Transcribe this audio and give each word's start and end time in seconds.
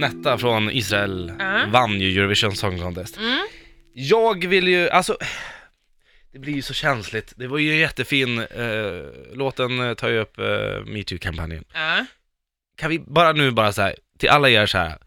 Netta 0.00 0.38
från 0.38 0.70
Israel 0.70 1.32
Ja. 1.38 1.64
vann 1.68 2.00
ju 2.00 2.18
Eurovision 2.18 2.56
Song 2.56 2.78
Contest. 2.80 3.16
Mm. 3.16 3.46
Jag 3.92 4.46
vill 4.46 4.68
ju, 4.68 4.88
alltså, 4.90 5.16
det 6.32 6.38
blir 6.38 6.52
ju 6.52 6.62
så 6.62 6.74
känsligt. 6.74 7.32
Det 7.36 7.46
var 7.46 7.58
ju 7.58 7.70
en 7.72 7.78
jättefin, 7.78 8.38
eh, 8.38 9.02
låten 9.32 9.80
eh, 9.80 9.94
tar 9.94 10.08
ju 10.08 10.18
upp 10.18 10.38
eh, 10.38 10.44
metoo-kampanjen. 10.86 11.64
Ja. 11.74 12.06
Kan 12.76 12.90
vi 12.90 12.98
bara 12.98 13.32
nu 13.32 13.50
bara 13.50 13.72
så 13.72 13.82
här, 13.82 13.96
till 14.18 14.28
alla 14.28 14.48
er 14.50 14.66
så 14.66 14.78
här 14.78 14.98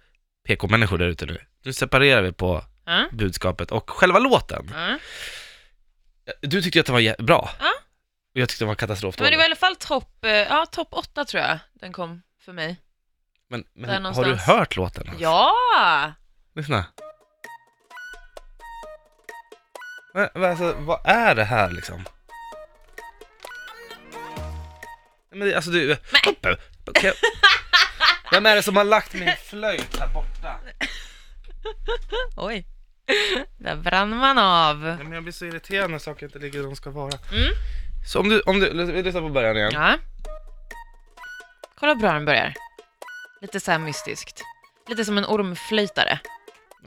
PK-människor 0.47 0.97
där 0.97 1.07
ute 1.07 1.25
nu, 1.25 1.37
nu 1.65 1.73
separerar 1.73 2.21
vi 2.21 2.31
på 2.31 2.63
Ja. 2.85 3.05
budskapet 3.11 3.71
och 3.71 3.89
själva 3.89 4.19
låten. 4.19 4.71
Ja. 4.73 4.99
Du 6.41 6.61
tyckte 6.61 6.79
att 6.79 6.85
den 6.85 6.93
var 6.93 7.01
jä- 7.01 7.21
bra. 7.23 7.49
Ja. 7.59 7.71
Och 8.33 8.39
jag 8.41 8.49
tyckte 8.49 8.63
den 8.63 8.67
var 8.67 8.75
katastrof 8.75 9.19
Men 9.19 9.31
det 9.31 9.37
var 9.37 9.43
i 9.43 9.45
alla 9.45 9.55
fall 9.55 9.75
topp, 9.75 10.25
eh, 10.25 10.31
ja 10.31 10.65
topp 10.65 10.87
åtta 10.91 11.25
tror 11.25 11.43
jag 11.43 11.59
den 11.73 11.91
kom 11.93 12.21
för 12.45 12.53
mig. 12.53 12.77
Men, 13.51 13.63
men 13.73 13.89
har 13.89 13.95
du 13.97 13.99
någonstans. 14.03 14.41
hört 14.41 14.75
låten? 14.75 15.09
Ja! 15.19 15.51
Lyssna. 16.55 16.85
Men, 20.13 20.29
men 20.33 20.43
alltså, 20.43 20.75
vad 20.79 21.01
är 21.05 21.35
det 21.35 21.43
här 21.43 21.69
liksom? 21.71 22.05
Men 25.31 25.39
det- 25.39 25.55
alltså 25.55 25.71
du... 25.71 25.97
Men-. 26.41 26.55
Okej. 26.87 27.13
Vem 28.31 28.45
är 28.45 28.55
det 28.55 28.63
som 28.63 28.75
har 28.77 28.83
lagt 28.83 29.13
min 29.13 29.33
flöjt 29.45 29.99
här 29.99 30.07
borta? 30.07 30.55
Oj. 32.37 32.65
Där 33.57 33.75
brann 33.75 34.09
man 34.17 34.37
av. 34.37 34.77
Nej, 34.79 34.97
men 35.03 35.11
jag 35.11 35.23
blir 35.23 35.33
så 35.33 35.45
irriterad 35.45 35.91
när 35.91 35.97
saker 35.99 36.25
inte 36.25 36.39
ligger 36.39 36.59
där 36.59 36.65
de 36.65 36.75
ska 36.75 36.89
vara. 36.89 37.11
Mm. 37.31 37.53
Så 38.07 38.19
om 38.19 38.29
du, 38.29 38.41
om 38.41 38.59
du, 38.59 38.85
vi 38.85 39.03
lyssnar 39.03 39.21
på 39.21 39.29
början 39.29 39.57
igen. 39.57 39.71
Ja. 39.73 39.97
Kolla 41.79 41.93
hur 41.93 41.99
bra 42.01 42.13
den 42.13 42.25
börjar. 42.25 42.53
Lite 43.41 43.59
så 43.59 43.71
här 43.71 43.79
mystiskt. 43.79 44.41
Lite 44.87 45.05
som 45.05 45.17
en 45.17 45.25
ormflöjtare. 45.25 46.19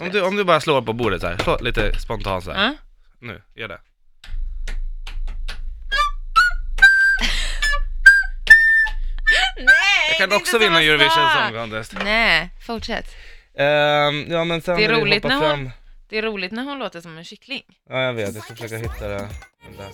Om 0.01 0.09
du, 0.11 0.23
om 0.23 0.37
du 0.37 0.45
bara 0.45 0.61
slår 0.61 0.83
på 0.83 0.93
bordet 0.93 1.21
så 1.21 1.27
här, 1.27 1.37
slå 1.39 1.59
lite 1.61 2.01
spontant 2.01 2.45
så 2.45 2.53
här. 2.53 2.65
Ja. 2.65 2.75
Nu, 3.21 3.43
gör 3.55 3.69
det. 3.69 3.81
Nej, 9.57 10.09
Jag 10.09 10.19
kan 10.19 10.29
det 10.29 10.35
är 10.35 10.39
också 10.41 10.57
inte 10.57 10.67
vinna 10.67 10.77
samma 10.77 10.83
Eurovision 10.87 11.11
sak. 11.11 11.49
Song 11.49 11.53
Contest. 11.61 11.95
Nej, 12.05 12.51
fortsätt. 12.67 13.07
Ehm, 13.59 14.27
ja 14.33 14.45
men 14.45 14.63
sen 14.63 14.77
Det 14.77 14.85
är 14.85 14.89
när 14.89 14.95
vi 14.95 15.01
roligt 15.03 15.23
hoppar 15.23 15.29
när 15.29 15.49
hon- 15.49 15.51
fram... 15.51 15.71
Det 16.09 16.19
är 16.19 16.23
roligt 16.23 16.53
när 16.53 16.63
hon 16.65 16.79
låter 16.79 17.01
som 17.01 17.19
en 17.19 17.25
kyckling. 17.25 17.63
Ja 17.91 18.01
jag 18.03 18.13
vet, 18.13 18.35
jag 18.35 18.45
ska 18.45 18.55
försöka 18.55 18.77
hitta 18.77 19.09
det. 19.09 19.29
Vänta. 19.67 19.85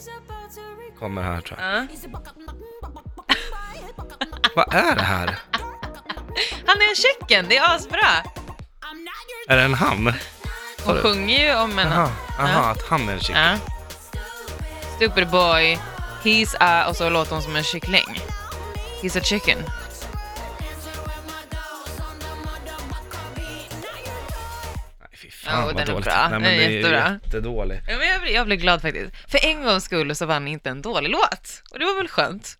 Kommer 0.99 1.23
här 1.23 1.41
tror 1.41 1.61
jag. 1.61 1.77
Ja. 1.77 1.87
Vad 4.57 4.75
är 4.75 4.95
det 4.97 5.03
här? 5.03 5.39
Är 6.89 6.91
en 6.91 6.97
chicken, 6.97 7.47
det 7.49 7.57
är 7.57 7.75
asbra. 7.77 8.09
Är 9.49 9.57
det 9.57 9.63
en 9.63 9.75
han? 9.75 10.05
Hon 10.07 10.15
Sorry. 10.85 11.01
sjunger 11.03 11.47
ju 11.47 11.55
om 11.61 11.79
en... 11.79 11.89
Jaha, 11.89 12.11
aha, 12.39 12.49
Ja. 12.53 12.71
att 12.71 12.89
han 12.89 13.09
är 13.09 13.13
en 13.13 13.21
chick. 13.21 13.37
Ja. 13.37 13.57
Stupid 14.97 15.29
boy, 15.29 15.79
he's 16.23 16.57
a... 16.61 16.87
Och 16.89 16.97
så 16.97 17.11
låter 17.11 17.33
hon 17.33 17.43
som 17.43 17.57
en 17.57 17.65
kyckling. 17.65 18.21
He's 19.03 19.19
a 19.19 19.23
chicken. 19.25 19.59
Nej 25.01 25.09
fy 25.17 25.31
fan 25.31 25.65
vad 25.65 25.77
den 25.77 25.83
är 25.83 25.93
dåligt. 25.93 26.05
bra. 26.05 26.29
Nej, 26.31 26.41
men 26.41 26.43
Den 26.43 26.53
är 26.61 26.69
jättebra. 26.71 27.19
jättedålig. 27.25 27.81
Ja, 27.89 27.97
men 27.99 28.09
jag, 28.09 28.21
blir, 28.23 28.33
jag 28.35 28.47
blir 28.47 28.57
glad 28.57 28.83
faktiskt. 28.83 29.13
För 29.31 29.45
en 29.45 29.63
gångs 29.63 29.85
skull 29.85 30.17
så 30.17 30.27
vann 30.27 30.49
inte 30.49 30.71
en 30.71 30.83
dålig 30.83 31.11
låt. 31.11 31.63
Och 31.71 31.79
det 31.79 31.85
var 31.85 31.97
väl 31.97 32.09
skönt. 32.09 32.55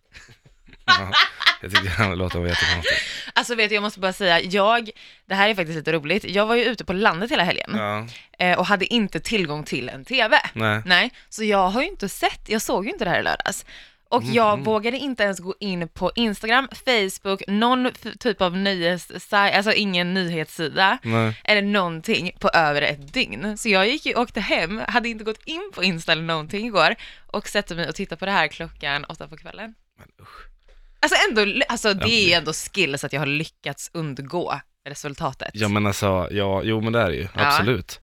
Ja, 1.61 1.67
jag 1.67 1.71
tyckte 1.71 2.03
den 2.03 2.17
låten 2.17 2.41
var 2.41 2.47
jättekonstig. 2.49 2.97
Alltså 3.33 3.55
vet 3.55 3.69
du, 3.69 3.75
jag 3.75 3.81
måste 3.81 3.99
bara 3.99 4.13
säga, 4.13 4.39
jag, 4.41 4.89
det 5.25 5.35
här 5.35 5.49
är 5.49 5.55
faktiskt 5.55 5.77
lite 5.77 5.91
roligt, 5.91 6.23
jag 6.23 6.45
var 6.45 6.55
ju 6.55 6.63
ute 6.63 6.85
på 6.85 6.93
landet 6.93 7.31
hela 7.31 7.43
helgen 7.43 7.71
Ja, 7.75 8.07
eh, 8.45 8.59
och 8.59 8.65
hade 8.65 8.85
inte 8.85 9.19
tillgång 9.19 9.63
till 9.63 9.89
en 9.89 10.05
TV. 10.05 10.37
nej. 10.85 11.11
Så 11.29 11.43
jag 11.43 11.69
har 11.69 11.81
ju 11.81 11.87
inte 11.87 12.09
sett, 12.09 12.41
jag 12.49 12.61
såg 12.61 12.85
ju 12.85 12.91
inte 12.91 13.03
det 13.05 13.09
här 13.11 13.19
i 13.19 13.23
lördags. 13.23 13.65
Och 14.11 14.23
jag 14.23 14.57
vågade 14.63 14.97
inte 14.97 15.23
ens 15.23 15.39
gå 15.39 15.55
in 15.59 15.87
på 15.87 16.11
Instagram, 16.15 16.67
Facebook, 16.85 17.41
någon 17.47 17.85
f- 17.85 18.13
typ 18.19 18.41
av 18.41 18.57
nöjessajt, 18.57 19.55
alltså 19.55 19.71
ingen 19.73 20.13
nyhetssida 20.13 20.97
nej. 21.03 21.33
eller 21.43 21.61
någonting 21.61 22.31
på 22.39 22.49
över 22.49 22.81
ett 22.81 23.13
dygn. 23.13 23.57
Så 23.57 23.69
jag 23.69 23.87
gick 23.87 24.05
ju, 24.05 24.15
åkte 24.15 24.39
hem, 24.41 24.81
hade 24.87 25.09
inte 25.09 25.23
gått 25.23 25.43
in 25.45 25.71
på 25.75 25.83
Insta 25.83 26.11
eller 26.11 26.21
någonting 26.23 26.65
igår 26.65 26.95
och 27.27 27.47
satte 27.47 27.75
mig 27.75 27.89
och 27.89 27.95
tittade 27.95 28.19
på 28.19 28.25
det 28.25 28.31
här 28.31 28.47
klockan 28.47 29.05
åtta 29.05 29.27
på 29.27 29.37
kvällen. 29.37 29.75
Men 29.97 30.07
usch. 30.21 30.45
Alltså 30.99 31.17
ändå, 31.29 31.61
alltså 31.67 31.93
det 31.93 32.33
är 32.33 32.37
ändå 32.37 32.53
skills 32.53 33.03
att 33.03 33.13
jag 33.13 33.21
har 33.21 33.25
lyckats 33.25 33.89
undgå 33.93 34.53
resultatet. 34.89 35.49
Ja 35.53 35.67
men 35.67 35.85
alltså, 35.85 36.27
ja, 36.31 36.61
jo 36.63 36.81
men 36.81 36.93
det 36.93 37.01
är 37.01 37.09
det 37.09 37.15
ju, 37.15 37.27
absolut. 37.33 37.97